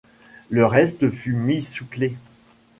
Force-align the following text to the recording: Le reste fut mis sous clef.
Le 0.49 0.65
reste 0.65 1.11
fut 1.11 1.33
mis 1.35 1.61
sous 1.61 1.85
clef. 1.85 2.13